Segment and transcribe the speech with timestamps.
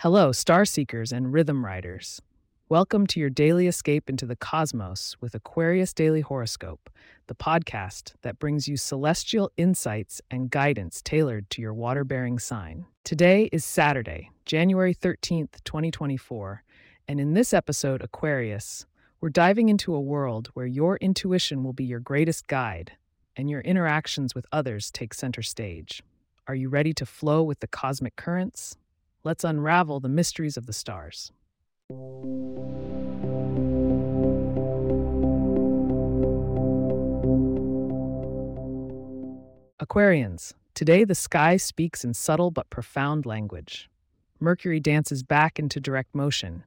[0.00, 2.20] Hello, star seekers and rhythm riders.
[2.68, 6.90] Welcome to your daily escape into the cosmos with Aquarius Daily Horoscope,
[7.28, 12.84] the podcast that brings you celestial insights and guidance tailored to your water bearing sign.
[13.04, 16.62] Today is Saturday, January 13th, 2024,
[17.08, 18.84] and in this episode, Aquarius,
[19.22, 22.92] we're diving into a world where your intuition will be your greatest guide
[23.34, 26.02] and your interactions with others take center stage.
[26.46, 28.76] Are you ready to flow with the cosmic currents?
[29.26, 31.32] Let's unravel the mysteries of the stars.
[39.80, 43.90] Aquarians, today the sky speaks in subtle but profound language.
[44.38, 46.62] Mercury dances back into direct motion,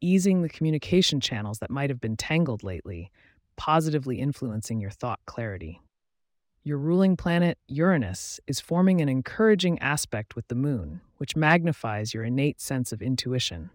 [0.00, 3.10] easing the communication channels that might have been tangled lately,
[3.56, 5.80] positively influencing your thought clarity.
[6.66, 12.24] Your ruling planet, Uranus, is forming an encouraging aspect with the moon, which magnifies your
[12.24, 13.68] innate sense of intuition.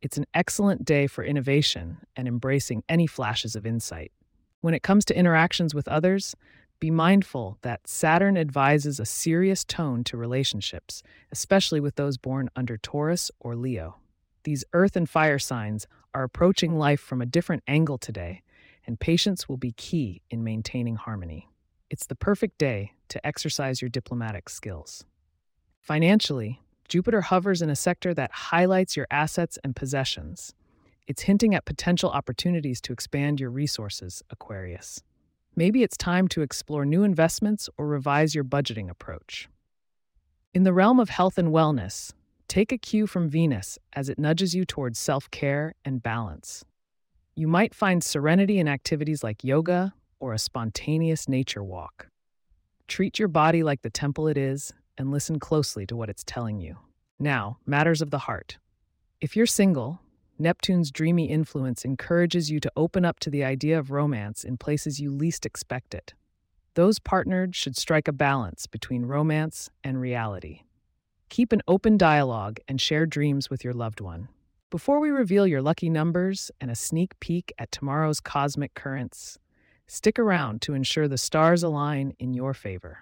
[0.00, 4.10] It's an excellent day for innovation and embracing any flashes of insight.
[4.60, 6.34] When it comes to interactions with others,
[6.80, 12.76] be mindful that Saturn advises a serious tone to relationships, especially with those born under
[12.76, 13.98] Taurus or Leo.
[14.42, 18.42] These earth and fire signs are approaching life from a different angle today,
[18.84, 21.48] and patience will be key in maintaining harmony.
[21.92, 25.04] It's the perfect day to exercise your diplomatic skills.
[25.78, 30.54] Financially, Jupiter hovers in a sector that highlights your assets and possessions.
[31.06, 35.02] It's hinting at potential opportunities to expand your resources, Aquarius.
[35.54, 39.50] Maybe it's time to explore new investments or revise your budgeting approach.
[40.54, 42.14] In the realm of health and wellness,
[42.48, 46.64] take a cue from Venus as it nudges you towards self care and balance.
[47.34, 49.92] You might find serenity in activities like yoga,
[50.22, 52.06] or a spontaneous nature walk.
[52.86, 56.60] Treat your body like the temple it is and listen closely to what it's telling
[56.60, 56.76] you.
[57.18, 58.58] Now, matters of the heart.
[59.20, 60.00] If you're single,
[60.38, 65.00] Neptune's dreamy influence encourages you to open up to the idea of romance in places
[65.00, 66.14] you least expect it.
[66.74, 70.62] Those partnered should strike a balance between romance and reality.
[71.30, 74.28] Keep an open dialogue and share dreams with your loved one.
[74.70, 79.38] Before we reveal your lucky numbers and a sneak peek at tomorrow's cosmic currents,
[79.94, 83.00] Stick around to ensure the stars align in your favor.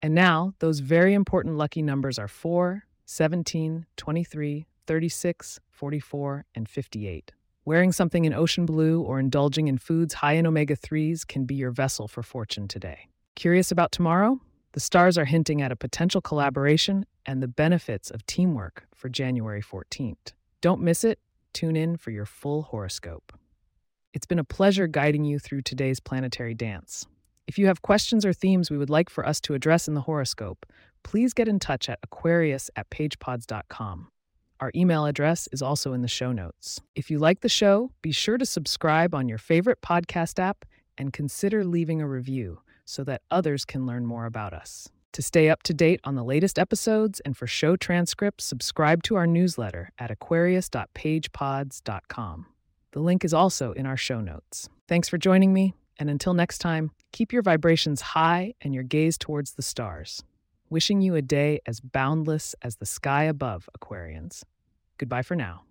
[0.00, 7.32] And now, those very important lucky numbers are 4, 17, 23, 36, 44, and 58.
[7.64, 11.56] Wearing something in ocean blue or indulging in foods high in omega 3s can be
[11.56, 13.08] your vessel for fortune today.
[13.34, 14.40] Curious about tomorrow?
[14.76, 19.62] The stars are hinting at a potential collaboration and the benefits of teamwork for January
[19.62, 20.34] 14th.
[20.60, 21.18] Don't miss it.
[21.54, 23.32] Tune in for your full horoscope.
[24.12, 27.06] It's been a pleasure guiding you through today's planetary dance.
[27.46, 30.02] If you have questions or themes we would like for us to address in the
[30.02, 30.66] horoscope,
[31.04, 34.08] please get in touch at aquarius at pagepods.com.
[34.60, 36.82] Our email address is also in the show notes.
[36.94, 40.66] If you like the show, be sure to subscribe on your favorite podcast app
[40.98, 44.88] and consider leaving a review so that others can learn more about us.
[45.12, 49.16] To stay up to date on the latest episodes and for show transcripts, subscribe to
[49.16, 52.46] our newsletter at aquarius.pagepods.com.
[52.92, 54.68] The link is also in our show notes.
[54.88, 59.18] Thanks for joining me, and until next time, keep your vibrations high and your gaze
[59.18, 60.22] towards the stars.
[60.70, 64.42] Wishing you a day as boundless as the sky above, Aquarians.
[64.98, 65.65] Goodbye for now.